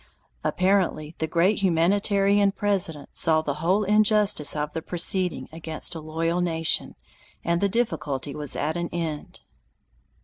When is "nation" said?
6.41-6.95